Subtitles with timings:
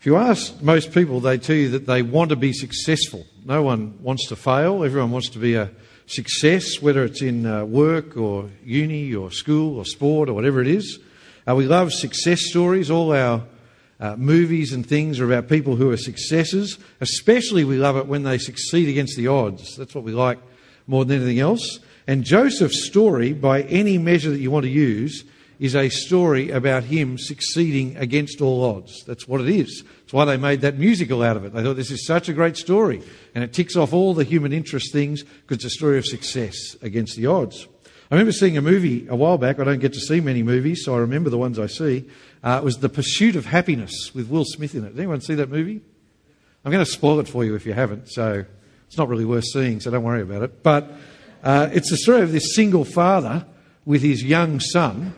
[0.00, 3.26] If you ask most people, they tell you that they want to be successful.
[3.44, 4.82] No one wants to fail.
[4.82, 5.70] Everyone wants to be a
[6.06, 10.68] success, whether it's in uh, work or uni or school or sport or whatever it
[10.68, 10.98] is.
[11.46, 12.90] Uh, we love success stories.
[12.90, 13.42] All our
[14.00, 16.78] uh, movies and things are about people who are successes.
[17.02, 19.76] Especially, we love it when they succeed against the odds.
[19.76, 20.38] That's what we like
[20.86, 21.78] more than anything else.
[22.06, 25.24] And Joseph's story, by any measure that you want to use,
[25.60, 29.04] is a story about him succeeding against all odds.
[29.04, 29.84] That's what it is.
[30.00, 31.52] That's why they made that musical out of it.
[31.52, 33.02] They thought this is such a great story.
[33.34, 36.76] And it ticks off all the human interest things because it's a story of success
[36.80, 37.68] against the odds.
[38.10, 39.60] I remember seeing a movie a while back.
[39.60, 42.08] I don't get to see many movies, so I remember the ones I see.
[42.42, 44.96] Uh, it was The Pursuit of Happiness with Will Smith in it.
[44.96, 45.82] Did anyone see that movie?
[46.64, 48.46] I'm going to spoil it for you if you haven't, so
[48.86, 50.62] it's not really worth seeing, so don't worry about it.
[50.62, 50.90] But
[51.44, 53.44] uh, it's the story of this single father
[53.84, 55.14] with his young son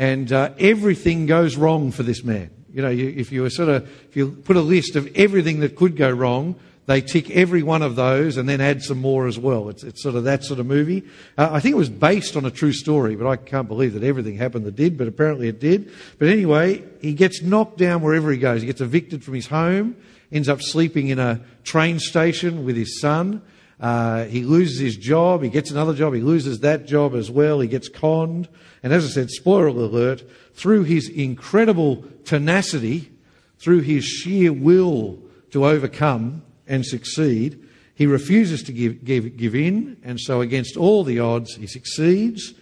[0.00, 2.48] and uh, everything goes wrong for this man.
[2.72, 5.60] You know, you, if you were sort of, if you put a list of everything
[5.60, 6.54] that could go wrong,
[6.86, 9.68] they tick every one of those and then add some more as well.
[9.68, 11.02] It's, it's sort of that sort of movie.
[11.36, 14.02] Uh, I think it was based on a true story, but I can't believe that
[14.02, 15.92] everything happened that did, but apparently it did.
[16.18, 18.62] But anyway, he gets knocked down wherever he goes.
[18.62, 19.96] He gets evicted from his home,
[20.32, 23.42] ends up sleeping in a train station with his son.
[23.80, 27.60] Uh, he loses his job, he gets another job, he loses that job as well,
[27.60, 28.46] he gets conned.
[28.82, 30.22] And as I said, spoiler alert,
[30.54, 33.10] through his incredible tenacity,
[33.58, 35.18] through his sheer will
[35.52, 41.02] to overcome and succeed, he refuses to give, give, give in, and so against all
[41.02, 42.54] the odds, he succeeds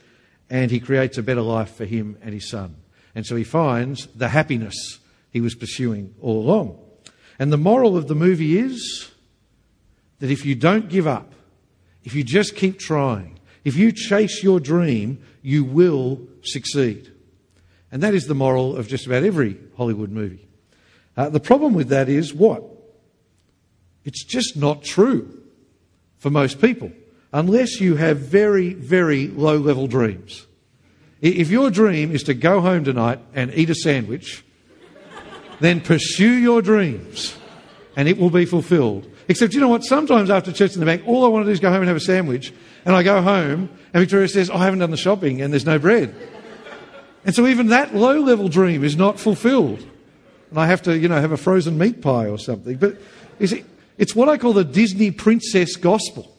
[0.50, 2.76] and he creates a better life for him and his son.
[3.14, 6.78] And so he finds the happiness he was pursuing all along.
[7.38, 9.10] And the moral of the movie is
[10.18, 11.32] that if you don't give up,
[12.04, 17.12] if you just keep trying, if you chase your dream, you will succeed.
[17.90, 20.48] And that is the moral of just about every Hollywood movie.
[21.16, 22.62] Uh, the problem with that is what?
[24.04, 25.42] It's just not true
[26.18, 26.92] for most people,
[27.32, 30.46] unless you have very, very low level dreams.
[31.20, 34.44] If your dream is to go home tonight and eat a sandwich,
[35.60, 37.36] then pursue your dreams
[37.96, 39.10] and it will be fulfilled.
[39.28, 39.84] Except, you know what?
[39.84, 41.88] Sometimes after church in the bank, all I want to do is go home and
[41.88, 42.52] have a sandwich.
[42.86, 45.78] And I go home, and Victoria says, I haven't done the shopping, and there's no
[45.78, 46.14] bread.
[47.24, 49.86] And so even that low level dream is not fulfilled.
[50.50, 52.78] And I have to, you know, have a frozen meat pie or something.
[52.78, 52.96] But
[53.38, 53.64] you see,
[53.98, 56.34] it's what I call the Disney princess gospel.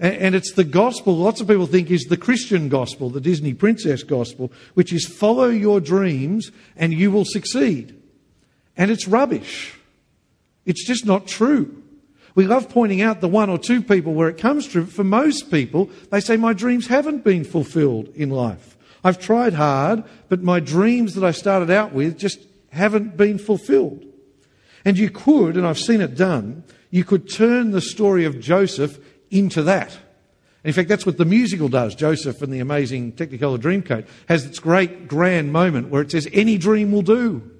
[0.00, 4.02] And it's the gospel lots of people think is the Christian gospel, the Disney princess
[4.02, 8.02] gospel, which is follow your dreams and you will succeed.
[8.76, 9.78] And it's rubbish.
[10.66, 11.81] It's just not true.
[12.34, 14.86] We love pointing out the one or two people where it comes true.
[14.86, 18.76] For most people, they say, My dreams haven't been fulfilled in life.
[19.04, 22.38] I've tried hard, but my dreams that I started out with just
[22.70, 24.04] haven't been fulfilled.
[24.84, 28.98] And you could, and I've seen it done, you could turn the story of Joseph
[29.30, 29.96] into that.
[30.64, 31.94] In fact, that's what the musical does.
[31.94, 36.56] Joseph and the amazing Technicolor Dreamcoat has its great grand moment where it says, Any
[36.56, 37.50] dream will do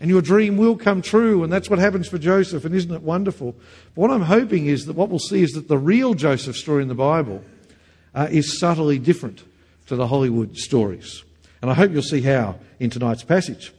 [0.00, 1.42] and your dream will come true.
[1.42, 2.64] And that's what happens for Joseph.
[2.64, 3.52] And isn't it wonderful?
[3.94, 6.82] But what I'm hoping is that what we'll see is that the real Joseph story
[6.82, 7.42] in the Bible
[8.14, 9.42] uh, is subtly different
[9.86, 11.24] to the Hollywood stories.
[11.60, 13.72] And I hope you'll see how in tonight's passage.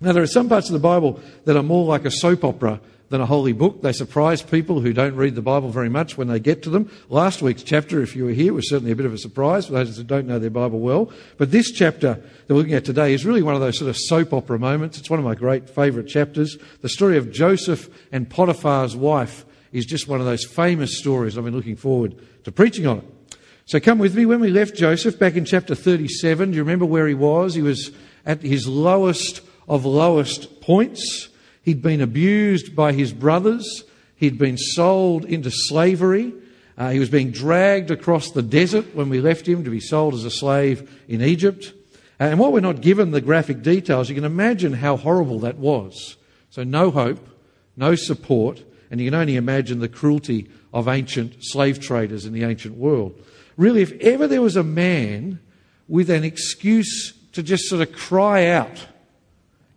[0.00, 2.80] Now, there are some parts of the Bible that are more like a soap opera
[3.12, 3.82] than a holy book.
[3.82, 6.90] They surprise people who don't read the Bible very much when they get to them.
[7.10, 9.72] Last week's chapter, if you were here, was certainly a bit of a surprise for
[9.74, 11.12] those who don't know their Bible well.
[11.36, 13.98] But this chapter that we're looking at today is really one of those sort of
[13.98, 14.98] soap opera moments.
[14.98, 16.56] It's one of my great favourite chapters.
[16.80, 21.36] The story of Joseph and Potiphar's wife is just one of those famous stories.
[21.36, 23.36] I've been looking forward to preaching on it.
[23.66, 24.24] So come with me.
[24.24, 27.54] When we left Joseph back in chapter 37, do you remember where he was?
[27.54, 27.90] He was
[28.24, 31.28] at his lowest of lowest points.
[31.62, 33.84] He'd been abused by his brothers.
[34.16, 36.32] He'd been sold into slavery.
[36.76, 40.14] Uh, he was being dragged across the desert when we left him to be sold
[40.14, 41.72] as a slave in Egypt.
[42.18, 45.58] Uh, and while we're not given the graphic details, you can imagine how horrible that
[45.58, 46.16] was.
[46.50, 47.26] So, no hope,
[47.76, 52.44] no support, and you can only imagine the cruelty of ancient slave traders in the
[52.44, 53.18] ancient world.
[53.56, 55.40] Really, if ever there was a man
[55.88, 58.86] with an excuse to just sort of cry out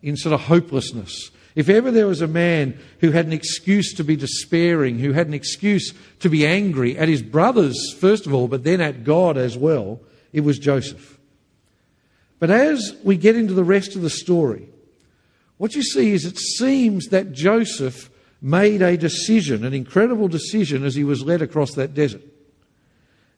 [0.01, 4.03] in sort of hopelessness, if ever there was a man who had an excuse to
[4.03, 8.49] be despairing, who had an excuse to be angry at his brothers, first of all,
[8.49, 10.01] but then at God as well,
[10.33, 11.17] it was Joseph.
[12.39, 14.67] But as we get into the rest of the story,
[15.57, 18.09] what you see is it seems that Joseph
[18.41, 22.21] made a decision, an incredible decision, as he was led across that desert.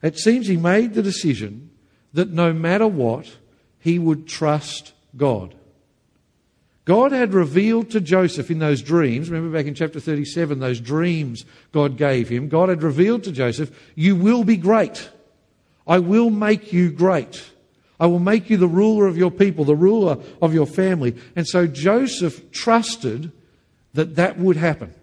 [0.02, 1.70] It seems he made the decision
[2.12, 3.36] that no matter what,
[3.78, 5.54] he would trust God.
[6.88, 11.44] God had revealed to Joseph in those dreams, remember back in chapter 37, those dreams
[11.70, 15.10] God gave him, God had revealed to Joseph, You will be great.
[15.86, 17.44] I will make you great.
[18.00, 21.14] I will make you the ruler of your people, the ruler of your family.
[21.36, 23.32] And so Joseph trusted
[23.92, 24.94] that that would happen,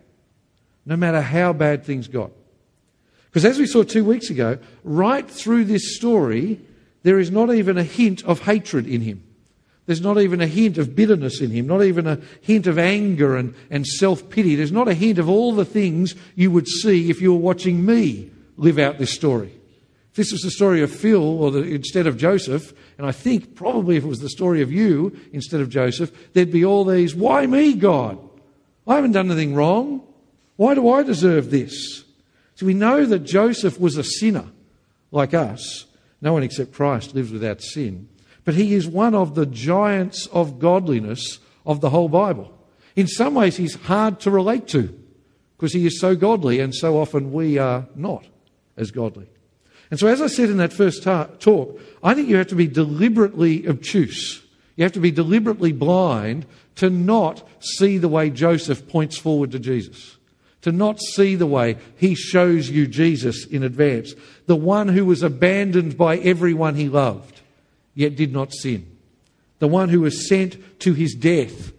[0.88, 2.32] no matter how bad things got.
[3.28, 6.62] Because as we saw two weeks ago, right through this story,
[7.04, 9.25] there is not even a hint of hatred in him.
[9.86, 13.36] There's not even a hint of bitterness in him, not even a hint of anger
[13.36, 14.56] and, and self pity.
[14.56, 17.86] There's not a hint of all the things you would see if you were watching
[17.86, 19.54] me live out this story.
[20.10, 23.54] If this was the story of Phil or the, instead of Joseph, and I think
[23.54, 27.14] probably if it was the story of you instead of Joseph, there'd be all these,
[27.14, 28.18] why me, God?
[28.88, 30.02] I haven't done anything wrong.
[30.56, 32.06] Why do I deserve this?
[32.56, 34.46] So we know that Joseph was a sinner
[35.12, 35.86] like us.
[36.22, 38.08] No one except Christ lives without sin.
[38.46, 42.54] But he is one of the giants of godliness of the whole Bible.
[42.96, 44.98] In some ways, he's hard to relate to
[45.58, 48.26] because he is so godly, and so often we are not
[48.78, 49.28] as godly.
[49.92, 52.56] And so, as I said in that first ta- talk, I think you have to
[52.56, 54.44] be deliberately obtuse.
[54.76, 56.46] You have to be deliberately blind
[56.76, 60.16] to not see the way Joseph points forward to Jesus
[60.66, 64.16] to not see the way he shows you Jesus in advance,
[64.48, 67.35] the one who was abandoned by everyone he loved,
[67.96, 68.86] yet did not sin,
[69.60, 71.72] the one who was sent to his death,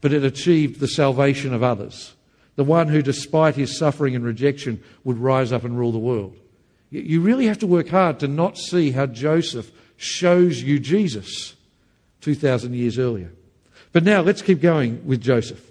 [0.00, 2.14] but had achieved the salvation of others,
[2.56, 6.36] the one who, despite his suffering and rejection, would rise up and rule the world.
[6.90, 11.54] You really have to work hard to not see how Joseph shows you Jesus
[12.22, 13.30] 2,000 years earlier.
[13.92, 15.70] But now let's keep going with Joseph.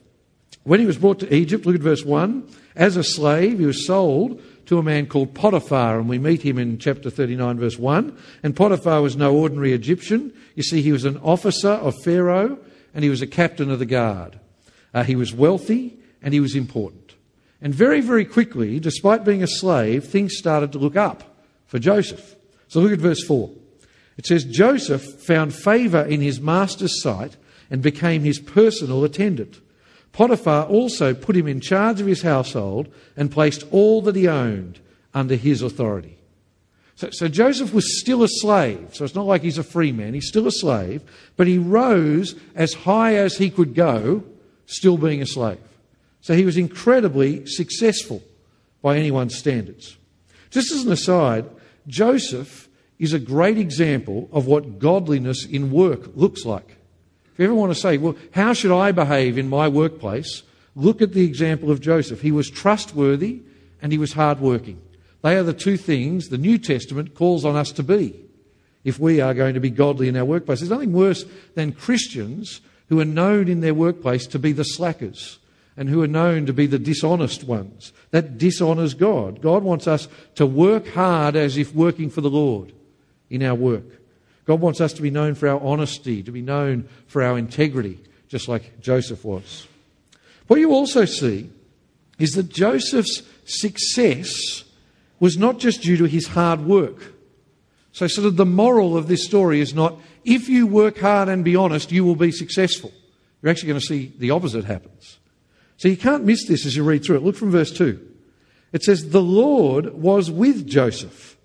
[0.63, 3.85] When he was brought to Egypt, look at verse 1, as a slave, he was
[3.85, 8.15] sold to a man called Potiphar, and we meet him in chapter 39, verse 1.
[8.43, 10.31] And Potiphar was no ordinary Egyptian.
[10.53, 12.59] You see, he was an officer of Pharaoh,
[12.93, 14.39] and he was a captain of the guard.
[14.93, 17.15] Uh, he was wealthy, and he was important.
[17.59, 21.23] And very, very quickly, despite being a slave, things started to look up
[21.65, 22.35] for Joseph.
[22.67, 23.49] So look at verse 4.
[24.19, 27.37] It says, Joseph found favour in his master's sight
[27.71, 29.61] and became his personal attendant.
[30.11, 34.79] Potiphar also put him in charge of his household and placed all that he owned
[35.13, 36.17] under his authority.
[36.95, 38.89] So, so, Joseph was still a slave.
[38.93, 40.13] So it's not like he's a free man.
[40.13, 41.01] He's still a slave,
[41.37, 44.23] but he rose as high as he could go,
[44.65, 45.59] still being a slave.
[46.19, 48.21] So he was incredibly successful
[48.81, 49.95] by anyone's standards.
[50.49, 51.45] Just as an aside,
[51.87, 52.67] Joseph
[52.97, 56.75] is a great example of what godliness in work looks like.
[57.39, 60.43] If you ever want to say, well, how should I behave in my workplace?
[60.75, 62.19] Look at the example of Joseph.
[62.19, 63.43] He was trustworthy
[63.81, 64.81] and he was hardworking.
[65.21, 68.19] They are the two things the New Testament calls on us to be
[68.83, 70.59] if we are going to be godly in our workplace.
[70.59, 71.23] There's nothing worse
[71.55, 72.59] than Christians
[72.89, 75.39] who are known in their workplace to be the slackers
[75.77, 77.93] and who are known to be the dishonest ones.
[78.11, 79.41] That dishonours God.
[79.41, 82.73] God wants us to work hard as if working for the Lord
[83.29, 83.85] in our work.
[84.49, 87.99] God wants us to be known for our honesty, to be known for our integrity,
[88.27, 89.67] just like Joseph was.
[90.47, 91.51] What you also see
[92.17, 94.63] is that Joseph's success
[95.19, 97.13] was not just due to his hard work.
[97.91, 101.45] So, sort of the moral of this story is not if you work hard and
[101.45, 102.91] be honest, you will be successful.
[103.43, 105.19] You're actually going to see the opposite happens.
[105.77, 107.23] So, you can't miss this as you read through it.
[107.23, 108.03] Look from verse 2.
[108.73, 111.37] It says, The Lord was with Joseph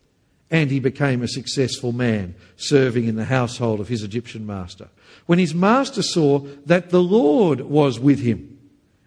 [0.54, 4.88] and he became a successful man, serving in the household of his Egyptian master.
[5.26, 8.56] When his master saw that the Lord was with him,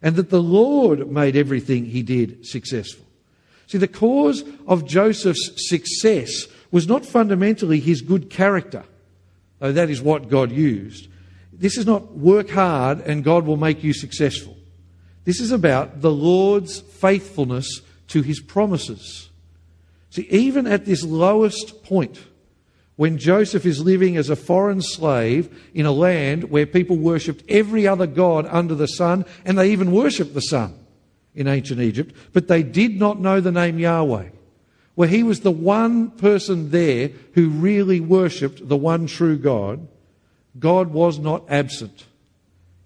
[0.01, 3.05] and that the Lord made everything he did successful.
[3.67, 8.83] See, the cause of Joseph's success was not fundamentally his good character,
[9.59, 11.07] though that is what God used.
[11.53, 14.57] This is not work hard and God will make you successful.
[15.23, 19.29] This is about the Lord's faithfulness to his promises.
[20.09, 22.19] See, even at this lowest point,
[22.95, 27.87] when Joseph is living as a foreign slave in a land where people worshipped every
[27.87, 30.73] other god under the sun, and they even worshipped the sun
[31.35, 34.29] in ancient Egypt, but they did not know the name Yahweh,
[34.95, 39.87] where he was the one person there who really worshipped the one true God,
[40.57, 42.05] God was not absent.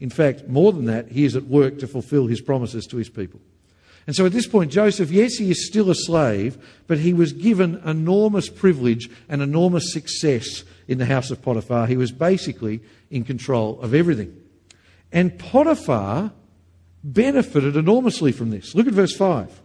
[0.01, 3.07] In fact, more than that, he is at work to fulfill his promises to his
[3.07, 3.39] people.
[4.11, 7.31] And so at this point, Joseph, yes, he is still a slave, but he was
[7.31, 11.87] given enormous privilege and enormous success in the house of Potiphar.
[11.87, 14.35] He was basically in control of everything.
[15.13, 16.33] And Potiphar
[17.05, 18.75] benefited enormously from this.
[18.75, 19.61] Look at verse 5.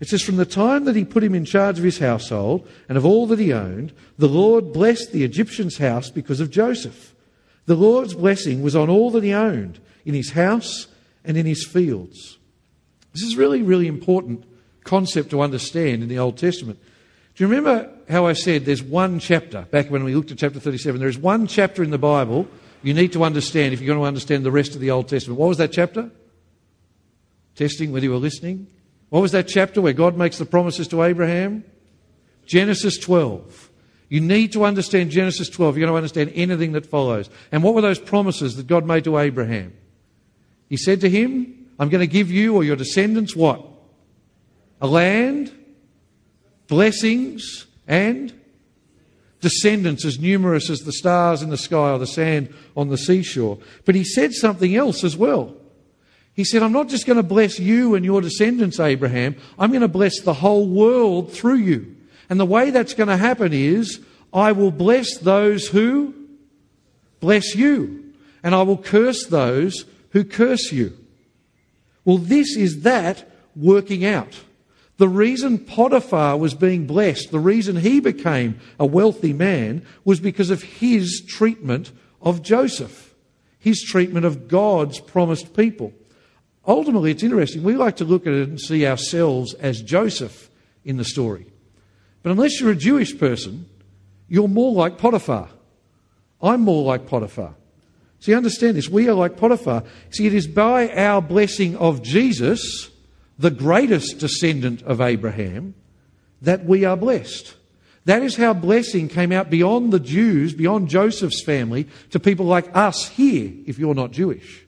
[0.00, 2.98] It says, From the time that he put him in charge of his household and
[2.98, 7.14] of all that he owned, the Lord blessed the Egyptian's house because of Joseph.
[7.66, 10.88] The Lord's blessing was on all that he owned in his house,
[11.24, 12.38] and in his fields.
[13.12, 14.44] This is really, really important
[14.84, 16.78] concept to understand in the Old Testament.
[17.34, 20.60] Do you remember how I said there's one chapter, back when we looked at chapter
[20.60, 22.48] 37, there is one chapter in the Bible
[22.82, 25.38] you need to understand if you're going to understand the rest of the Old Testament.
[25.38, 26.10] What was that chapter?
[27.54, 28.68] Testing whether you were listening.
[29.10, 31.64] What was that chapter where God makes the promises to Abraham?
[32.46, 33.70] Genesis 12.
[34.08, 35.76] You need to understand Genesis 12.
[35.76, 37.28] You're going to understand anything that follows.
[37.52, 39.74] And what were those promises that God made to Abraham?
[40.68, 43.64] He said to him, I'm going to give you or your descendants what?
[44.82, 45.50] A land,
[46.68, 48.32] blessings, and
[49.40, 53.58] descendants as numerous as the stars in the sky or the sand on the seashore.
[53.86, 55.56] But he said something else as well.
[56.34, 59.36] He said, I'm not just going to bless you and your descendants, Abraham.
[59.58, 61.96] I'm going to bless the whole world through you.
[62.28, 64.00] And the way that's going to happen is,
[64.34, 66.14] I will bless those who
[67.20, 70.99] bless you, and I will curse those who curse you.
[72.04, 74.40] Well, this is that working out.
[74.96, 80.50] The reason Potiphar was being blessed, the reason he became a wealthy man, was because
[80.50, 81.90] of his treatment
[82.20, 83.14] of Joseph,
[83.58, 85.94] his treatment of God's promised people.
[86.66, 87.62] Ultimately, it's interesting.
[87.62, 90.50] We like to look at it and see ourselves as Joseph
[90.84, 91.46] in the story.
[92.22, 93.66] But unless you're a Jewish person,
[94.28, 95.48] you're more like Potiphar.
[96.42, 97.54] I'm more like Potiphar.
[98.20, 98.88] See, understand this.
[98.88, 99.82] We are like Potiphar.
[100.10, 102.90] See, it is by our blessing of Jesus,
[103.38, 105.74] the greatest descendant of Abraham,
[106.42, 107.54] that we are blessed.
[108.04, 112.74] That is how blessing came out beyond the Jews, beyond Joseph's family, to people like
[112.76, 114.64] us here, if you're not Jewish.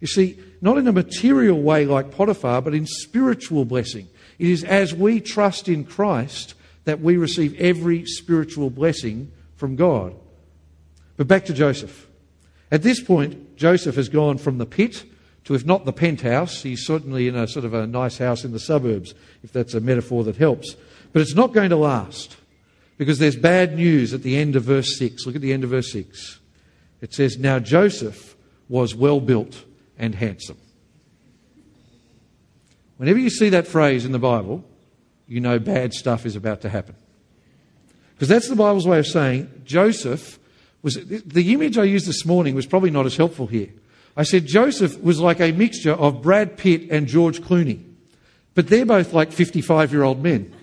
[0.00, 4.08] You see, not in a material way like Potiphar, but in spiritual blessing.
[4.38, 6.54] It is as we trust in Christ
[6.84, 10.14] that we receive every spiritual blessing from God.
[11.16, 12.07] But back to Joseph.
[12.70, 15.04] At this point, Joseph has gone from the pit
[15.44, 18.52] to, if not the penthouse, he's certainly in a sort of a nice house in
[18.52, 20.76] the suburbs, if that's a metaphor that helps.
[21.12, 22.36] But it's not going to last
[22.98, 25.24] because there's bad news at the end of verse 6.
[25.24, 26.40] Look at the end of verse 6.
[27.00, 28.36] It says, Now Joseph
[28.68, 29.64] was well built
[29.96, 30.58] and handsome.
[32.98, 34.64] Whenever you see that phrase in the Bible,
[35.26, 36.96] you know bad stuff is about to happen.
[38.14, 40.37] Because that's the Bible's way of saying Joseph
[40.82, 43.68] was the image I used this morning was probably not as helpful here.
[44.16, 47.82] I said Joseph was like a mixture of Brad Pitt and George Clooney,
[48.54, 50.54] but they're both like 55 year old men.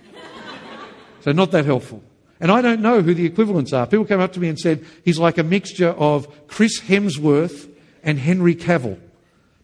[1.22, 2.04] So not that helpful.
[2.40, 3.88] And I don't know who the equivalents are.
[3.88, 7.68] People came up to me and said he's like a mixture of Chris Hemsworth
[8.04, 9.00] and Henry Cavill.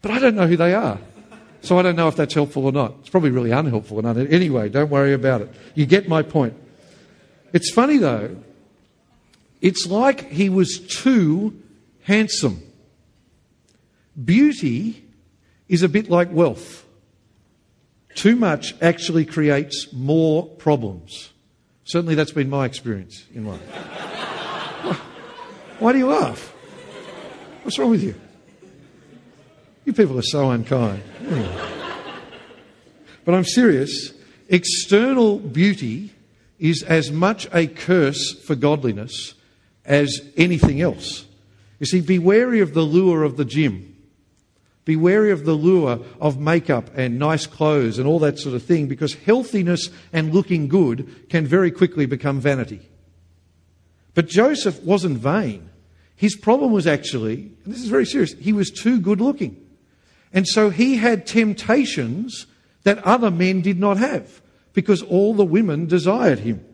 [0.01, 0.97] But I don't know who they are.
[1.61, 2.95] So I don't know if that's helpful or not.
[3.01, 4.05] It's probably really unhelpful.
[4.07, 5.53] Anyway, don't worry about it.
[5.75, 6.55] You get my point.
[7.53, 8.35] It's funny though,
[9.61, 11.61] it's like he was too
[12.03, 12.63] handsome.
[14.23, 15.05] Beauty
[15.69, 16.85] is a bit like wealth.
[18.15, 21.29] Too much actually creates more problems.
[21.85, 23.61] Certainly, that's been my experience in life.
[25.79, 26.53] Why do you laugh?
[27.63, 28.15] What's wrong with you?
[29.85, 31.01] You people are so unkind.
[31.27, 31.67] Anyway.
[33.23, 34.13] But I'm serious.
[34.49, 36.13] External beauty
[36.59, 39.35] is as much a curse for godliness
[39.85, 41.25] as anything else.
[41.79, 43.95] You see, be wary of the lure of the gym.
[44.85, 48.63] Be wary of the lure of makeup and nice clothes and all that sort of
[48.63, 52.81] thing because healthiness and looking good can very quickly become vanity.
[54.13, 55.69] But Joseph wasn't vain.
[56.15, 59.57] His problem was actually, and this is very serious, he was too good looking.
[60.33, 62.45] And so he had temptations
[62.83, 64.41] that other men did not have
[64.73, 66.65] because all the women desired him.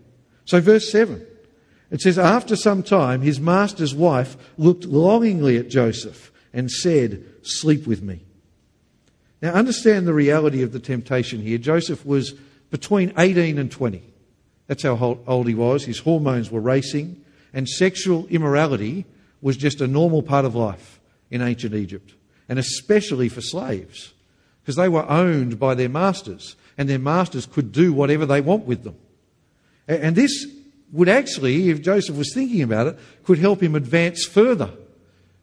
[0.45, 1.25] So, verse 7
[1.89, 7.87] it says, After some time, his master's wife looked longingly at Joseph and said, Sleep
[7.87, 8.23] with me.
[9.41, 11.57] Now, understand the reality of the temptation here.
[11.57, 12.33] Joseph was
[12.71, 14.03] between 18 and 20.
[14.65, 15.85] That's how old he was.
[15.85, 19.05] His hormones were racing, and sexual immorality
[19.41, 22.13] was just a normal part of life in ancient Egypt,
[22.49, 24.13] and especially for slaves,
[24.61, 28.65] because they were owned by their masters, and their masters could do whatever they want
[28.65, 28.95] with them.
[29.87, 30.45] And this
[30.91, 34.71] would actually, if Joseph was thinking about it, could help him advance further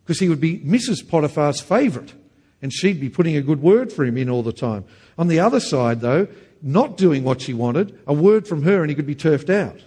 [0.04, 1.06] because he would be Mrs.
[1.06, 2.14] Potiphar's favourite
[2.62, 4.84] and she'd be putting a good word for him in all the time.
[5.18, 6.28] On the other side, though,
[6.62, 9.80] not doing what she wanted, a word from her and he could be turfed out.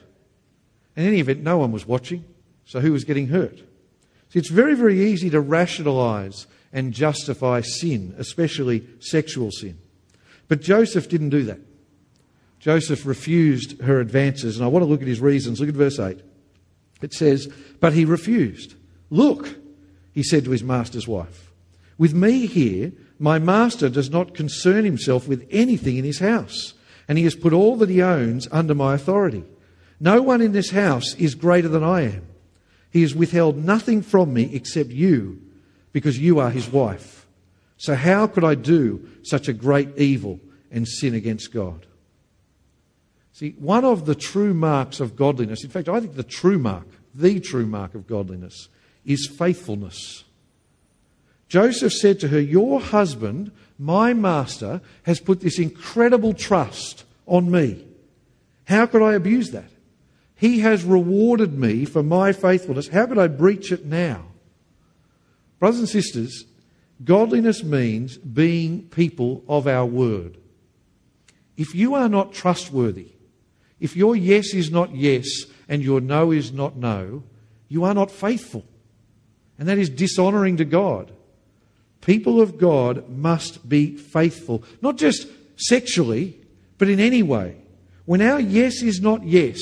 [0.95, 2.23] In any event, no one was watching,
[2.65, 3.57] so who was getting hurt?
[4.29, 9.79] See, it's very, very easy to rationalise and justify sin, especially sexual sin.
[10.47, 11.59] But Joseph didn't do that.
[12.67, 14.57] Joseph refused her advances.
[14.57, 15.61] And I want to look at his reasons.
[15.61, 16.19] Look at verse 8.
[17.01, 17.47] It says,
[17.79, 18.73] But he refused.
[19.09, 19.55] Look,
[20.11, 21.53] he said to his master's wife,
[21.97, 26.73] With me here, my master does not concern himself with anything in his house,
[27.07, 29.45] and he has put all that he owns under my authority.
[30.01, 32.27] No one in this house is greater than I am.
[32.91, 35.41] He has withheld nothing from me except you,
[35.93, 37.27] because you are his wife.
[37.77, 41.86] So how could I do such a great evil and sin against God?
[43.37, 46.87] See, one of the true marks of godliness, in fact, I think the true mark,
[47.13, 48.67] the true mark of godliness,
[49.05, 50.23] is faithfulness.
[51.47, 57.85] Joseph said to her, Your husband, my master, has put this incredible trust on me.
[58.65, 59.69] How could I abuse that?
[60.35, 62.87] He has rewarded me for my faithfulness.
[62.87, 64.23] How could I breach it now?
[65.59, 66.45] Brothers and sisters,
[67.03, 70.37] godliness means being people of our word.
[71.55, 73.11] If you are not trustworthy,
[73.79, 75.27] if your yes is not yes
[75.67, 77.23] and your no is not no,
[77.67, 78.65] you are not faithful.
[79.59, 81.11] And that is dishonoring to God.
[82.01, 86.39] People of God must be faithful, not just sexually,
[86.77, 87.55] but in any way.
[88.05, 89.59] When our yes is not yes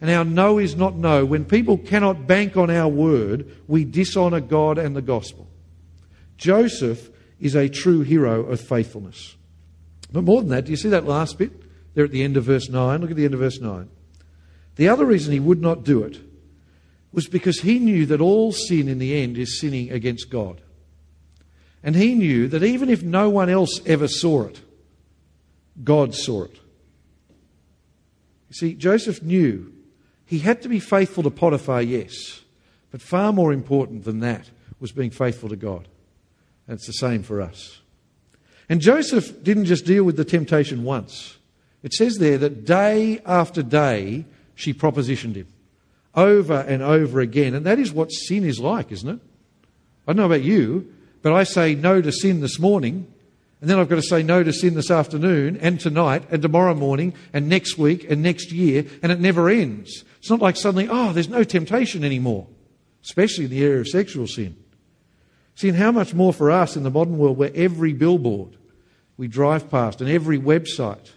[0.00, 4.40] and our no is not no, when people cannot bank on our word, we dishonour
[4.40, 5.48] God and the gospel.
[6.36, 7.10] Joseph
[7.40, 9.34] is a true hero of faithfulness.
[10.12, 11.52] But more than that, do you see that last bit
[11.98, 13.00] there at the end of verse 9?
[13.00, 13.90] Look at the end of verse 9.
[14.76, 16.20] The other reason he would not do it
[17.10, 20.60] was because he knew that all sin in the end is sinning against God.
[21.82, 24.60] And he knew that even if no one else ever saw it,
[25.82, 26.54] God saw it.
[28.48, 29.72] You see, Joseph knew
[30.24, 32.42] he had to be faithful to Potiphar, yes,
[32.92, 35.88] but far more important than that was being faithful to God.
[36.68, 37.80] And it's the same for us.
[38.68, 41.37] And Joseph didn't just deal with the temptation once.
[41.82, 45.46] It says there that day after day she propositioned him
[46.14, 47.54] over and over again.
[47.54, 49.20] And that is what sin is like, isn't it?
[50.06, 50.92] I don't know about you,
[51.22, 53.12] but I say no to sin this morning,
[53.60, 56.74] and then I've got to say no to sin this afternoon, and tonight, and tomorrow
[56.74, 60.04] morning, and next week, and next year, and it never ends.
[60.18, 62.46] It's not like suddenly, oh, there's no temptation anymore,
[63.04, 64.56] especially in the area of sexual sin.
[65.56, 68.56] See, and how much more for us in the modern world where every billboard
[69.16, 71.10] we drive past, and every website,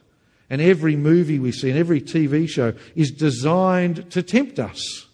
[0.52, 5.08] and every movie we see, and every TV show is designed to tempt us.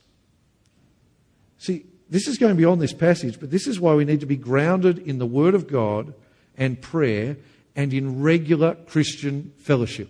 [1.60, 4.36] See, this is going beyond this passage, but this is why we need to be
[4.36, 6.16] grounded in the Word of God
[6.58, 7.38] and prayer
[7.76, 10.10] and in regular Christian fellowship.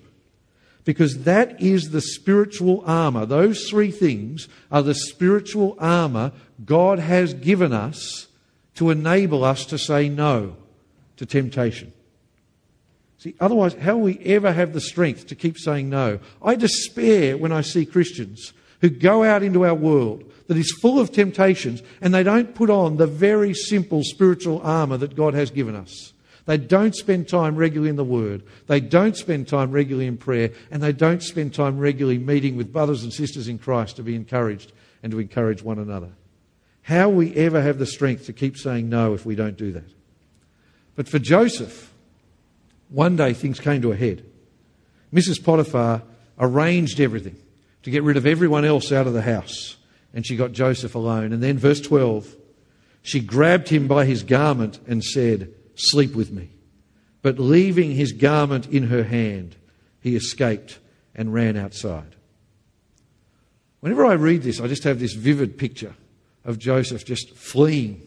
[0.86, 3.26] Because that is the spiritual armour.
[3.26, 6.32] Those three things are the spiritual armour
[6.64, 8.28] God has given us
[8.76, 10.56] to enable us to say no
[11.18, 11.92] to temptation.
[13.20, 16.20] See, otherwise, how will we ever have the strength to keep saying no?
[16.42, 21.00] I despair when I see Christians who go out into our world that is full
[21.00, 25.50] of temptations and they don't put on the very simple spiritual armour that God has
[25.50, 26.14] given us.
[26.46, 28.44] They don't spend time regularly in the Word.
[28.68, 30.52] They don't spend time regularly in prayer.
[30.72, 34.16] And they don't spend time regularly meeting with brothers and sisters in Christ to be
[34.16, 34.72] encouraged
[35.04, 36.10] and to encourage one another.
[36.84, 39.90] How we ever have the strength to keep saying no if we don't do that?
[40.96, 41.87] But for Joseph,
[42.90, 44.26] one day things came to a head.
[45.14, 45.44] Mrs.
[45.44, 46.04] Potiphar
[46.40, 47.38] arranged everything
[47.84, 49.78] to get rid of everyone else out of the house
[50.14, 51.32] and she got Joseph alone.
[51.32, 52.36] And then, verse 12,
[53.04, 56.50] she grabbed him by his garment and said, Sleep with me.
[57.22, 59.56] But leaving his garment in her hand,
[60.02, 60.80] he escaped
[61.14, 62.16] and ran outside.
[63.80, 65.94] Whenever I read this, I just have this vivid picture
[66.44, 68.02] of Joseph just fleeing,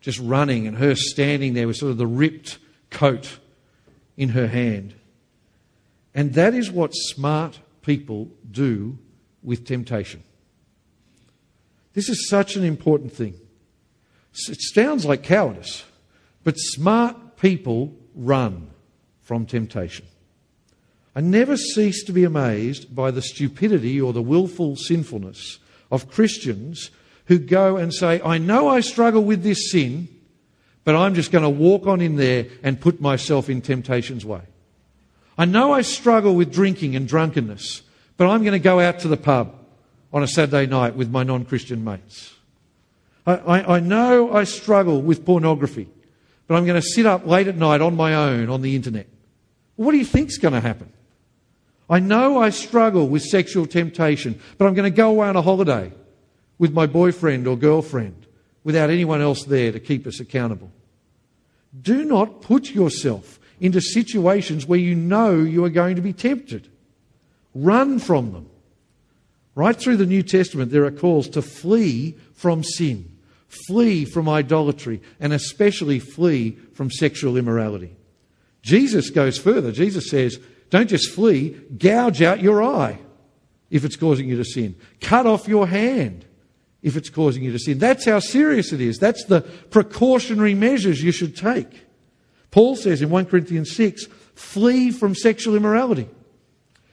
[0.00, 2.58] just running, and her standing there with sort of the ripped
[2.90, 3.38] coat
[4.18, 4.94] in her hand.
[6.14, 8.98] And that is what smart people do
[9.42, 10.22] with temptation.
[11.94, 13.34] This is such an important thing.
[14.48, 15.84] It sounds like cowardice,
[16.44, 18.68] but smart people run
[19.22, 20.06] from temptation.
[21.14, 25.58] I never cease to be amazed by the stupidity or the willful sinfulness
[25.90, 26.90] of Christians
[27.26, 30.08] who go and say, I know I struggle with this sin,
[30.84, 34.42] but I'm just going to walk on in there and put myself in temptation's way.
[35.36, 37.82] I know I struggle with drinking and drunkenness,
[38.16, 39.54] but I'm going to go out to the pub
[40.12, 42.34] on a Saturday night with my non Christian mates.
[43.26, 45.88] I, I, I, know I struggle with pornography,
[46.46, 49.06] but I'm going to sit up late at night on my own on the internet.
[49.76, 50.92] What do you think's going to happen?
[51.90, 55.42] I know I struggle with sexual temptation, but I'm going to go away on a
[55.42, 55.92] holiday
[56.58, 58.26] with my boyfriend or girlfriend
[58.68, 60.70] without anyone else there to keep us accountable.
[61.80, 66.68] Do not put yourself into situations where you know you are going to be tempted.
[67.54, 68.50] Run from them.
[69.54, 75.00] Right through the New Testament, there are calls to flee from sin, Flee from idolatry
[75.18, 77.96] and especially flee from sexual immorality.
[78.60, 79.72] Jesus goes further.
[79.72, 82.98] Jesus says, don't just flee, gouge out your eye
[83.70, 84.76] if it's causing you to sin.
[85.00, 86.26] Cut off your hand
[86.82, 87.78] if it's causing you to sin.
[87.78, 88.98] That's how serious it is.
[88.98, 91.86] That's the precautionary measures you should take.
[92.50, 96.08] Paul says in 1 Corinthians 6, flee from sexual immorality.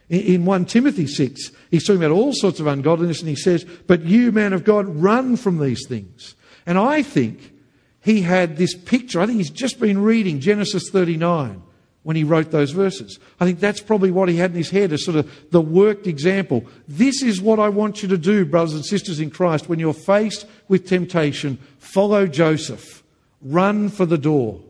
[0.10, 4.04] In 1 Timothy 6, he's talking about all sorts of ungodliness and he says, But
[4.04, 6.36] you, man of God, run from these things.
[6.66, 7.54] And I think
[8.02, 9.20] he had this picture.
[9.20, 11.64] I think he's just been reading Genesis 39
[12.06, 13.18] when he wrote those verses.
[13.40, 16.06] I think that's probably what he had in his head as sort of the worked
[16.06, 16.64] example.
[16.88, 19.68] This is what I want you to do, brothers and sisters in Christ.
[19.68, 23.02] When you're faced with temptation, follow Joseph.
[23.42, 24.62] Run for the door.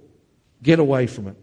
[0.63, 1.36] Get away from it.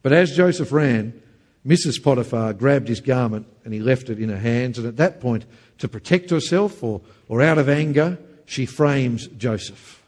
[0.00, 1.20] But as Joseph ran,
[1.66, 2.02] Mrs.
[2.02, 4.78] Potiphar grabbed his garment and he left it in her hands.
[4.78, 5.44] And at that point,
[5.80, 8.16] to protect herself or, or out of anger,
[8.46, 10.02] she frames Joseph.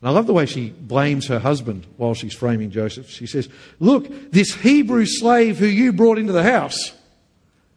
[0.00, 3.08] And I love the way she blames her husband while she's framing Joseph.
[3.08, 3.48] She says,
[3.80, 6.92] Look, this Hebrew slave who you brought into the house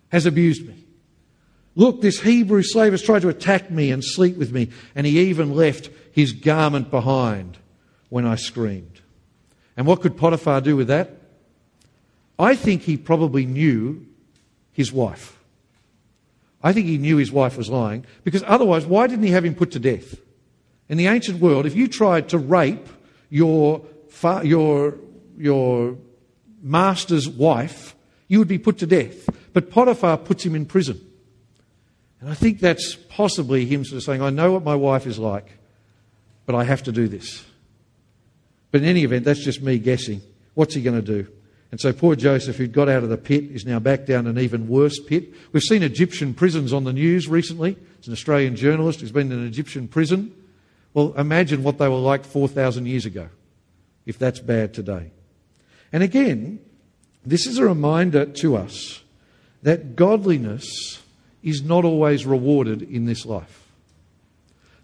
[0.10, 0.75] has abused me.
[1.75, 5.19] Look, this Hebrew slave has tried to attack me and sleep with me, and he
[5.29, 7.58] even left his garment behind
[8.10, 8.99] when I screamed.
[9.77, 11.12] And what could Potiphar do with that?
[12.38, 14.05] I think he probably knew
[14.73, 15.38] his wife.
[16.62, 19.55] I think he knew his wife was lying, because otherwise, why didn't he have him
[19.55, 20.15] put to death?
[20.89, 22.88] In the ancient world, if you tried to rape
[23.30, 23.84] your,
[24.43, 24.95] your,
[25.38, 25.97] your
[26.62, 27.95] master's wife,
[28.28, 29.30] you would be put to death.
[29.54, 30.99] But Potiphar puts him in prison.
[32.19, 35.19] And I think that's possibly him sort of saying, I know what my wife is
[35.19, 35.58] like,
[36.45, 37.45] but I have to do this.
[38.71, 40.21] But in any event, that's just me guessing.
[40.54, 41.28] What's he going to do?
[41.71, 44.39] And so poor Joseph, who'd got out of the pit, is now back down an
[44.39, 45.32] even worse pit.
[45.52, 47.78] We've seen Egyptian prisons on the news recently.
[47.99, 50.34] It's an Australian journalist who's been in an Egyptian prison.
[50.93, 53.30] Well, imagine what they were like 4,000 years ago,
[54.06, 55.12] if that's bad today.
[55.91, 56.60] And again,
[57.25, 59.02] this is a reminder to us
[59.63, 60.99] that godliness
[61.43, 63.67] is not always rewarded in this life.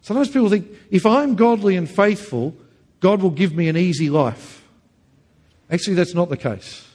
[0.01, 2.55] Sometimes people think if I'm godly and faithful,
[2.99, 4.63] God will give me an easy life.
[5.69, 6.87] Actually, that's not the case.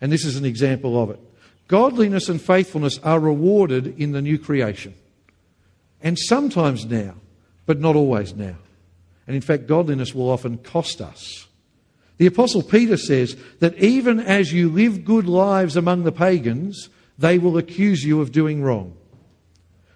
[0.00, 1.20] And this is an example of it.
[1.68, 4.94] Godliness and faithfulness are rewarded in the new creation.
[6.02, 7.14] And sometimes now,
[7.66, 8.56] but not always now.
[9.26, 11.46] And in fact, godliness will often cost us.
[12.18, 17.38] The Apostle Peter says that even as you live good lives among the pagans, they
[17.38, 18.96] will accuse you of doing wrong.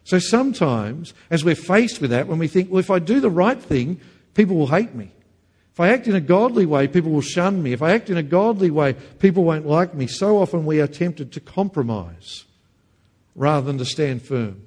[0.05, 3.31] So sometimes, as we're faced with that, when we think, well, if I do the
[3.31, 4.01] right thing,
[4.35, 5.11] people will hate me.
[5.73, 7.73] If I act in a godly way, people will shun me.
[7.73, 10.07] If I act in a godly way, people won't like me.
[10.07, 12.45] So often we are tempted to compromise
[13.35, 14.64] rather than to stand firm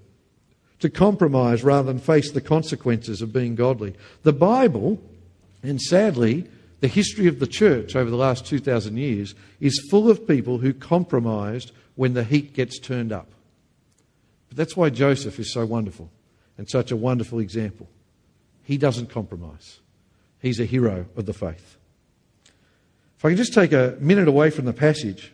[0.80, 3.96] to compromise rather than face the consequences of being godly.
[4.24, 5.02] The Bible,
[5.63, 6.48] and sadly,
[6.80, 10.74] the history of the church over the last 2,000 years, is full of people who
[10.74, 13.28] compromised when the heat gets turned up.
[14.50, 16.12] But that's why Joseph is so wonderful
[16.58, 17.88] and such a wonderful example.
[18.63, 19.80] He doesn't compromise,
[20.42, 21.78] he's a hero of the faith.
[23.18, 25.34] If I can just take a minute away from the passage.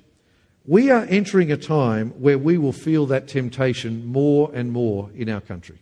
[0.65, 5.27] We are entering a time where we will feel that temptation more and more in
[5.29, 5.79] our country.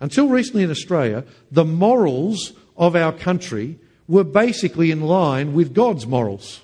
[0.00, 6.06] Until recently in Australia, the morals of our country were basically in line with God's
[6.06, 6.62] morals,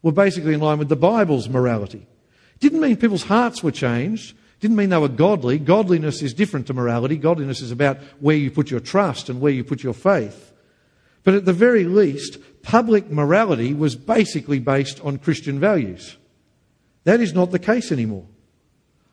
[0.00, 2.06] were basically in line with the Bible's morality.
[2.60, 5.58] Didn't mean people's hearts were changed, didn't mean they were godly.
[5.58, 7.16] Godliness is different to morality.
[7.16, 10.52] Godliness is about where you put your trust and where you put your faith.
[11.24, 16.16] But at the very least, public morality was basically based on Christian values.
[17.04, 18.26] That is not the case anymore.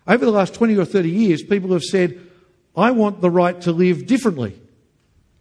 [0.08, 2.20] Over the last 20 or 30 years, people have said,
[2.76, 4.60] I want the right to live differently.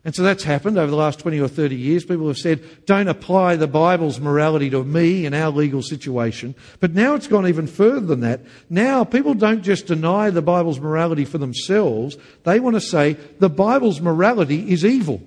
[0.05, 2.05] And so that's happened over the last 20 or 30 years.
[2.05, 6.55] People have said, don't apply the Bible's morality to me and our legal situation.
[6.81, 8.41] But now it's gone even further than that.
[8.71, 12.17] Now people don't just deny the Bible's morality for themselves.
[12.45, 15.21] They want to say the Bible's morality is evil.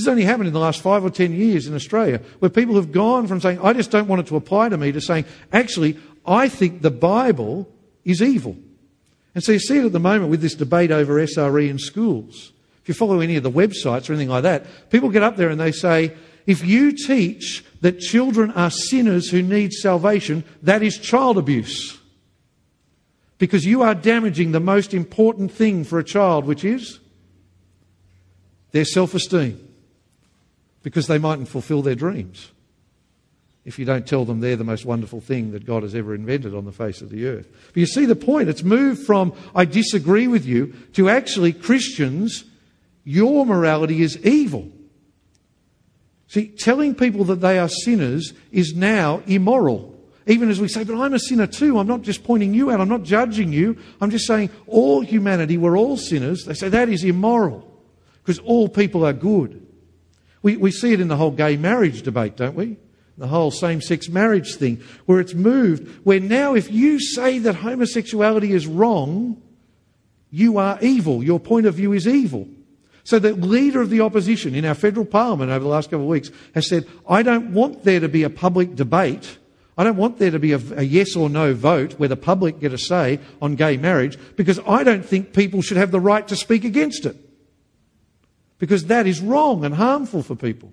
[0.00, 2.76] This has only happened in the last five or ten years in Australia, where people
[2.76, 5.26] have gone from saying, I just don't want it to apply to me, to saying,
[5.52, 7.68] actually, I think the Bible
[8.02, 8.56] is evil.
[9.34, 12.54] And so you see it at the moment with this debate over SRE in schools.
[12.80, 15.50] If you follow any of the websites or anything like that, people get up there
[15.50, 20.96] and they say, if you teach that children are sinners who need salvation, that is
[20.96, 21.98] child abuse.
[23.36, 27.00] Because you are damaging the most important thing for a child, which is
[28.72, 29.66] their self esteem
[30.82, 32.50] because they mightn't fulfill their dreams
[33.64, 36.54] if you don't tell them they're the most wonderful thing that God has ever invented
[36.54, 37.46] on the face of the earth.
[37.68, 38.48] But you see the point.
[38.48, 42.44] It's moved from I disagree with you to actually Christians
[43.04, 44.70] your morality is evil.
[46.28, 49.98] See, telling people that they are sinners is now immoral.
[50.26, 51.78] Even as we say, but I'm a sinner too.
[51.78, 52.80] I'm not just pointing you out.
[52.80, 53.76] I'm not judging you.
[54.00, 56.44] I'm just saying all humanity, we're all sinners.
[56.44, 57.66] They say that is immoral
[58.22, 59.66] because all people are good.
[60.42, 62.78] We, we see it in the whole gay marriage debate, don't we?
[63.18, 67.56] The whole same sex marriage thing, where it's moved, where now if you say that
[67.56, 69.42] homosexuality is wrong,
[70.30, 71.22] you are evil.
[71.22, 72.48] Your point of view is evil.
[73.04, 76.08] So the leader of the opposition in our federal parliament over the last couple of
[76.08, 79.38] weeks has said, I don't want there to be a public debate.
[79.76, 82.60] I don't want there to be a, a, yes or no vote where the public
[82.60, 86.26] get a say on gay marriage because I don't think people should have the right
[86.28, 87.16] to speak against it.
[88.60, 90.72] Because that is wrong and harmful for people.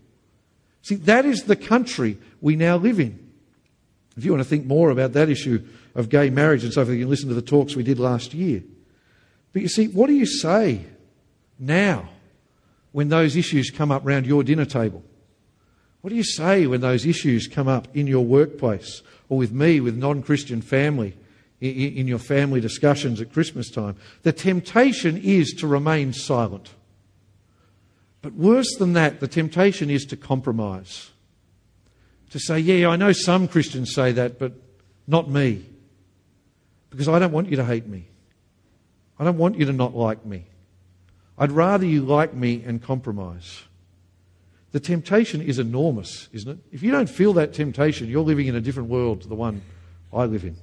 [0.83, 3.27] See, that is the country we now live in.
[4.15, 6.95] If you want to think more about that issue of gay marriage and so forth,
[6.95, 8.61] you can listen to the talks we did last year.
[9.53, 10.85] But you see, what do you say
[11.57, 12.09] now
[12.91, 15.03] when those issues come up round your dinner table?
[16.01, 19.79] What do you say when those issues come up in your workplace or with me,
[19.79, 21.15] with non Christian family,
[21.59, 23.95] in your family discussions at Christmas time?
[24.23, 26.69] The temptation is to remain silent.
[28.27, 31.11] But worse than that, the temptation is to compromise.
[32.31, 34.51] To say, yeah, I know some Christians say that, but
[35.07, 35.65] not me.
[36.89, 38.09] Because I don't want you to hate me.
[39.17, 40.43] I don't want you to not like me.
[41.37, 43.63] I'd rather you like me and compromise.
[44.73, 46.57] The temptation is enormous, isn't it?
[46.73, 49.61] If you don't feel that temptation, you're living in a different world to the one
[50.11, 50.57] I live in.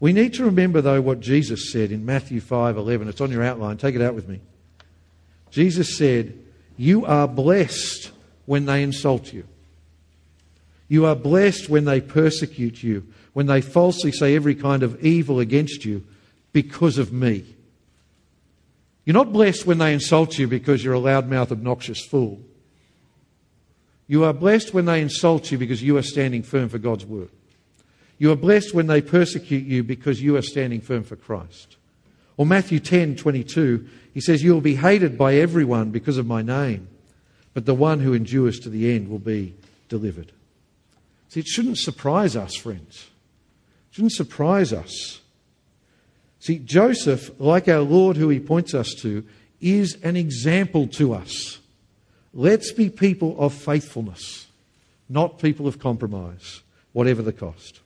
[0.00, 3.06] We need to remember, though, what Jesus said in Matthew 5:11.
[3.06, 3.76] It's on your outline.
[3.76, 4.40] Take it out with me.
[5.52, 6.42] Jesus said,
[6.76, 8.10] "You are blessed
[8.46, 9.44] when they insult you.
[10.88, 15.40] You are blessed when they persecute you, when they falsely say every kind of evil
[15.40, 16.04] against you
[16.52, 17.44] because of me.
[19.04, 22.40] You're not blessed when they insult you because you're a loudmouth, obnoxious fool.
[24.08, 27.30] You are blessed when they insult you because you are standing firm for God's word.
[28.18, 31.76] You are blessed when they persecute you because you are standing firm for Christ.
[32.36, 36.42] Or Matthew 10 22, he says, You will be hated by everyone because of my
[36.42, 36.88] name,
[37.54, 39.54] but the one who endures to the end will be
[39.88, 40.32] delivered.
[41.28, 43.06] See, it shouldn't surprise us, friends.
[43.90, 45.20] It shouldn't surprise us
[46.46, 49.24] See, Joseph, like our Lord who he points us to,
[49.60, 51.58] is an example to us.
[52.32, 54.46] Let's be people of faithfulness,
[55.08, 57.80] not people of compromise, whatever the cost.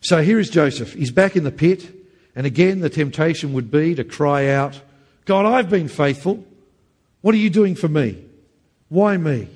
[0.00, 0.94] So here is Joseph.
[0.94, 1.94] He's back in the pit,
[2.38, 4.80] and again the temptation would be to cry out,
[5.26, 6.42] God, I've been faithful.
[7.20, 8.24] What are you doing for me?
[8.88, 9.48] Why me?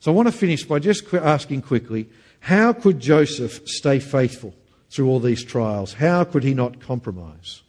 [0.00, 2.08] So I want to finish by just asking quickly
[2.40, 4.54] how could Joseph stay faithful?
[4.94, 5.94] through all these trials.
[5.94, 7.62] How could he not compromise?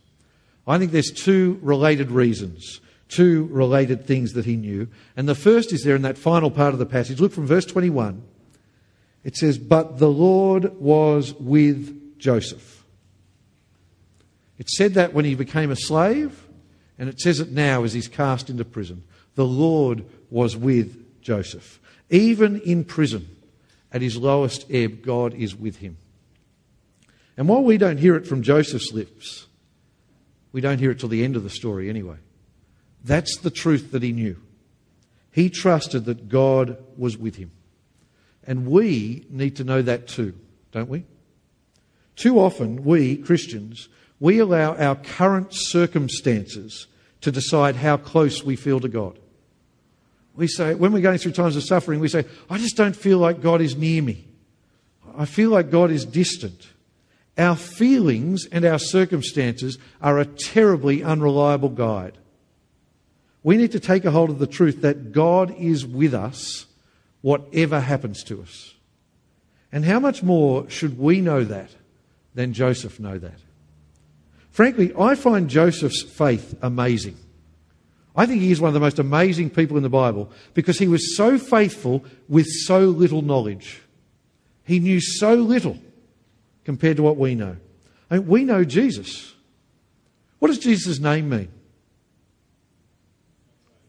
[0.67, 4.87] I think there's two related reasons, two related things that he knew.
[5.17, 7.19] And the first is there in that final part of the passage.
[7.19, 8.21] Look from verse 21.
[9.23, 12.74] It says, But the Lord was with Joseph.
[14.57, 16.45] It said that when he became a slave,
[16.97, 19.03] and it says it now as he's cast into prison.
[19.35, 21.79] The Lord was with Joseph.
[22.09, 23.27] Even in prison,
[23.91, 25.97] at his lowest ebb, God is with him.
[27.37, 29.47] And while we don't hear it from Joseph's lips,
[30.51, 32.17] we don't hear it till the end of the story anyway.
[33.03, 34.37] That's the truth that he knew.
[35.31, 37.51] He trusted that God was with him.
[38.47, 40.33] And we need to know that too,
[40.71, 41.03] don't we?
[42.15, 43.89] Too often, we, Christians,
[44.19, 46.87] we allow our current circumstances
[47.21, 49.19] to decide how close we feel to God.
[50.35, 53.19] We say, when we're going through times of suffering, we say, I just don't feel
[53.19, 54.25] like God is near me.
[55.17, 56.67] I feel like God is distant.
[57.37, 62.17] Our feelings and our circumstances are a terribly unreliable guide.
[63.43, 66.65] We need to take a hold of the truth that God is with us,
[67.21, 68.73] whatever happens to us.
[69.71, 71.69] And how much more should we know that
[72.33, 73.39] than Joseph know that?
[74.55, 77.17] Frankly, I find Joseph's faith amazing.
[78.15, 80.87] I think he is one of the most amazing people in the Bible because he
[80.87, 83.81] was so faithful with so little knowledge.
[84.63, 85.77] He knew so little
[86.63, 87.57] compared to what we know.
[88.09, 89.33] I mean, we know Jesus.
[90.39, 91.49] What does Jesus' name mean?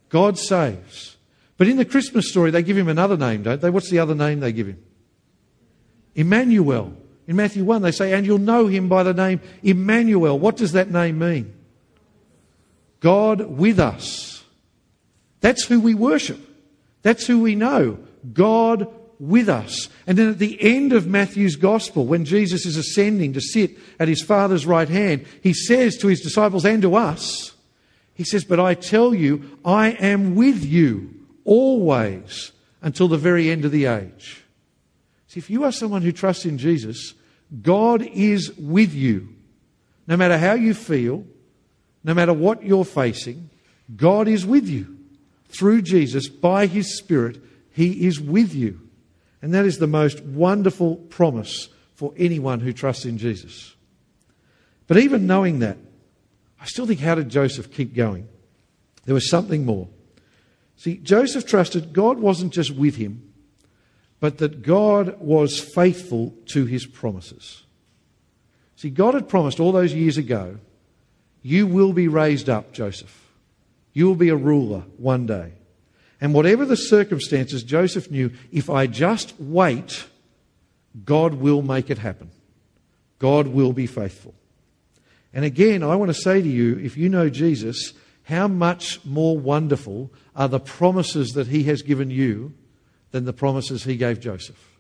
[0.09, 1.17] God saves.
[1.59, 3.71] But in the Christmas story, they give him another name, don't they?
[3.71, 4.83] What's the other name they give him?
[6.17, 6.93] Emmanuel.
[7.27, 10.39] In Matthew 1, they say, and you'll know him by the name Emmanuel.
[10.39, 11.53] What does that name mean?
[13.01, 14.45] God with us.
[15.41, 16.41] That's who we worship.
[17.03, 17.99] That's who we know.
[18.33, 19.89] God with us.
[20.07, 24.09] And then at the end of Matthew's gospel, when Jesus is ascending to sit at
[24.09, 27.55] his Father's right hand, he says to his disciples and to us,
[28.15, 33.65] He says, But I tell you, I am with you always until the very end
[33.65, 34.45] of the age.
[35.37, 37.13] See, if you are someone who trusts in Jesus,
[37.61, 39.35] God is with you.
[40.07, 41.27] No matter how you feel,
[42.03, 43.51] no matter what you're facing,
[43.95, 44.97] God is with you.
[45.51, 47.39] Through Jesus, by His Spirit,
[47.71, 48.81] He is with you.
[49.43, 53.75] And that is the most wonderful promise for anyone who trusts in Jesus.
[54.87, 55.77] But even knowing that,
[56.59, 58.27] I still think, how did Joseph keep going?
[59.05, 59.89] There was something more.
[60.77, 63.35] See, Joseph trusted God wasn't just with him,
[64.21, 67.65] but that God was faithful to his promises.
[68.77, 70.59] See, God had promised all those years ago,
[71.43, 73.25] you will be raised up, Joseph.
[73.93, 75.53] You will be a ruler one day.
[76.21, 80.07] And whatever the circumstances, Joseph knew if I just wait,
[81.05, 82.31] God will make it happen.
[83.19, 84.35] God will be faithful.
[85.33, 87.93] And again, I want to say to you if you know Jesus,
[88.25, 92.55] how much more wonderful are the promises that he has given you
[93.17, 94.79] than the promises he gave Joseph.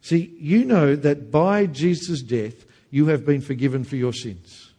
[0.00, 4.72] See, you know that by Jesus' death, you have been forgiven for your sins.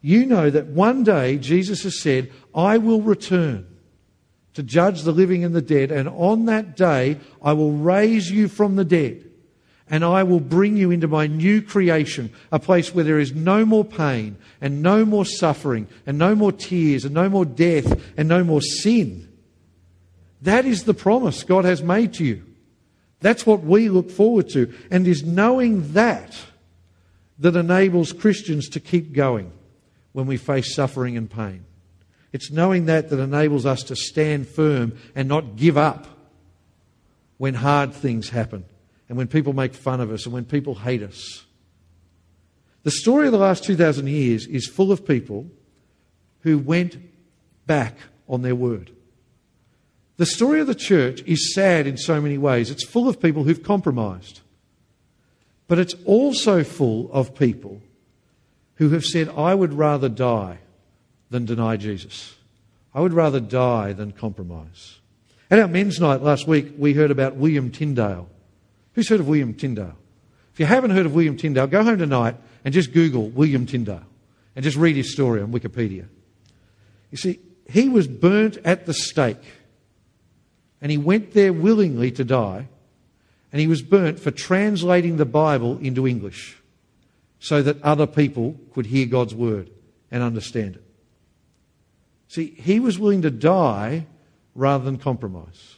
[0.00, 3.64] You know that one day Jesus has said, I will return
[4.54, 8.48] to judge the living and the dead, and on that day I will raise you
[8.48, 9.30] from the dead,
[9.88, 13.64] and I will bring you into my new creation, a place where there is no
[13.64, 18.28] more pain, and no more suffering, and no more tears, and no more death, and
[18.28, 19.28] no more sin.
[20.42, 22.44] That is the promise God has made to you.
[23.20, 26.36] That's what we look forward to, and is knowing that
[27.38, 29.52] that enables Christians to keep going
[30.12, 31.64] when we face suffering and pain.
[32.32, 36.06] It's knowing that that enables us to stand firm and not give up
[37.38, 38.64] when hard things happen
[39.08, 41.44] and when people make fun of us and when people hate us.
[42.82, 45.46] The story of the last 2,000 years is full of people
[46.40, 46.96] who went
[47.66, 47.96] back
[48.28, 48.90] on their word.
[50.16, 52.70] The story of the church is sad in so many ways.
[52.70, 54.40] It's full of people who've compromised.
[55.68, 57.80] But it's also full of people
[58.74, 60.58] who have said, I would rather die
[61.30, 62.36] than deny Jesus.
[62.94, 64.98] I would rather die than compromise.
[65.50, 68.28] At our men's night last week, we heard about William Tyndale.
[68.94, 69.96] Who's heard of William Tyndale?
[70.52, 74.04] If you haven't heard of William Tyndale, go home tonight and just Google William Tyndale
[74.54, 76.06] and just read his story on Wikipedia.
[77.10, 79.42] You see, he was burnt at the stake
[80.82, 82.68] and he went there willingly to die
[83.52, 86.58] and he was burnt for translating the Bible into English
[87.38, 89.70] so that other people could hear God's word
[90.10, 90.84] and understand it.
[92.28, 94.06] See, he was willing to die
[94.54, 95.76] rather than compromise.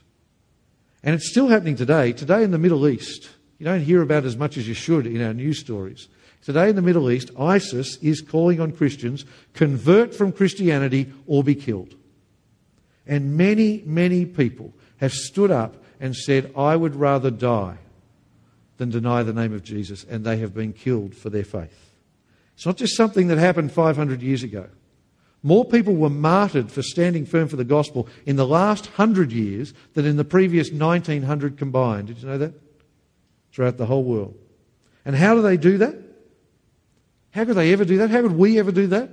[1.03, 2.12] And it's still happening today.
[2.12, 5.21] Today in the Middle East, you don't hear about as much as you should in
[5.21, 6.09] our news stories.
[6.43, 11.55] Today in the Middle East, ISIS is calling on Christians convert from Christianity or be
[11.55, 11.95] killed.
[13.07, 14.73] And many, many people
[15.05, 17.79] have stood up and said, I would rather die
[18.77, 21.95] than deny the name of Jesus, and they have been killed for their faith.
[22.55, 24.69] It's not just something that happened 500 years ago.
[25.43, 29.75] More people were martyred for standing firm for the gospel in the last hundred years
[29.93, 32.09] than in the previous 1900 combined.
[32.09, 32.55] Did you know that?
[33.53, 34.37] Throughout the whole world.
[35.05, 35.97] And how do they do that?
[37.33, 38.11] How could they ever do that?
[38.11, 39.11] How could we ever do that?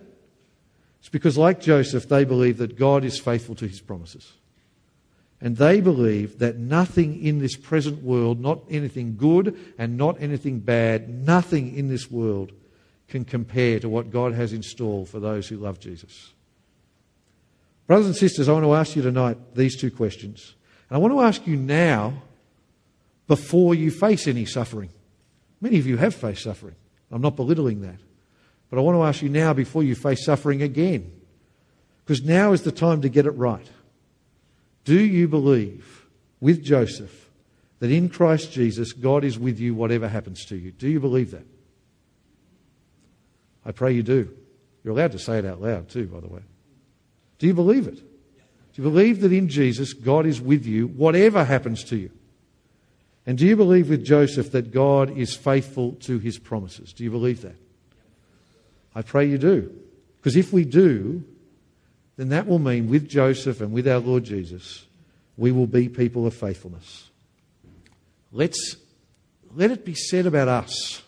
[1.00, 4.32] It's because, like Joseph, they believe that God is faithful to his promises.
[5.42, 10.60] And they believe that nothing in this present world, not anything good and not anything
[10.60, 12.52] bad, nothing in this world
[13.08, 16.32] can compare to what God has in store for those who love Jesus.
[17.88, 20.54] Brothers and sisters, I want to ask you tonight these two questions.
[20.90, 22.14] And I want to ask you now
[23.28, 24.90] before you face any suffering.
[25.60, 26.76] Many of you have faced suffering.
[27.12, 27.98] I'm not belittling that.
[28.70, 31.12] But I want to ask you now before you face suffering again.
[32.06, 33.68] Because now is the time to get it right.
[34.84, 36.06] Do you believe
[36.40, 37.30] with Joseph
[37.80, 40.72] that in Christ Jesus God is with you whatever happens to you?
[40.72, 41.46] Do you believe that?
[43.66, 44.36] I pray you do.
[44.84, 46.42] You're allowed to say it out loud too, by the way.
[47.38, 47.96] Do you believe it?
[47.96, 52.12] Do you believe that in Jesus God is with you, whatever happens to you?
[53.26, 56.92] And do you believe with Joseph that God is faithful to his promises?
[56.94, 57.56] Do you believe that?
[58.96, 59.72] I pray you do.
[60.18, 61.24] Because if we do,
[62.22, 64.86] then that will mean with Joseph and with our Lord Jesus,
[65.38, 67.10] we will be people of faithfulness.
[68.32, 68.76] Let's
[69.56, 71.02] let it be said about us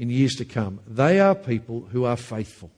[0.00, 0.80] in years to come.
[0.84, 2.72] They are people who are faithful.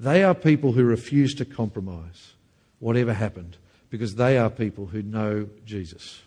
[0.00, 2.32] They are people who refuse to compromise,
[2.80, 3.56] whatever happened,
[3.88, 6.22] because they are people who know Jesus.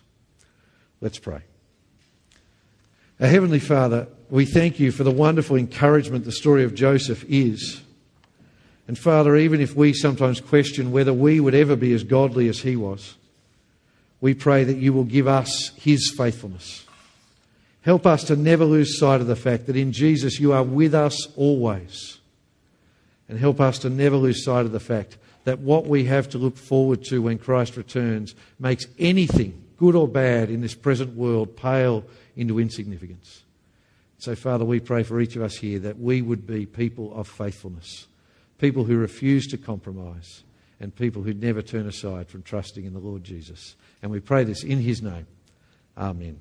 [1.02, 1.42] Let's pray.
[3.20, 7.82] Our Heavenly Father, we thank you for the wonderful encouragement the story of Joseph is.
[8.88, 12.60] And Father, even if we sometimes question whether we would ever be as godly as
[12.60, 13.16] he was,
[14.20, 16.84] we pray that you will give us his faithfulness.
[17.82, 20.94] Help us to never lose sight of the fact that in Jesus you are with
[20.94, 22.18] us always.
[23.28, 26.38] And help us to never lose sight of the fact that what we have to
[26.38, 31.56] look forward to when Christ returns makes anything, good or bad, in this present world
[31.56, 32.04] pale
[32.36, 33.44] into insignificance.
[34.18, 37.28] So, Father, we pray for each of us here that we would be people of
[37.28, 38.06] faithfulness,
[38.58, 40.42] people who refuse to compromise,
[40.78, 43.76] and people who never turn aside from trusting in the Lord Jesus.
[44.02, 45.26] And we pray this in his name.
[45.96, 46.38] Amen.